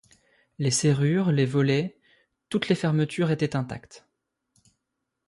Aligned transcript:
Les 0.57 0.71
serrures, 0.71 1.31
les 1.31 1.45
volets, 1.45 1.95
toutes 2.49 2.69
les 2.69 2.73
fermetures 2.73 3.29
étaient 3.29 3.55
intactes. 3.55 4.07